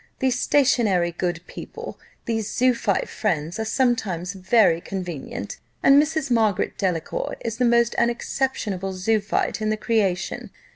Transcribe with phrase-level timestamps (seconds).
[0.17, 6.31] These stationary good people, these zoophite friends, are sometimes very convenient; and Mrs.
[6.31, 10.49] Margaret Delacour is the most unexceptionable zoophite in the creation.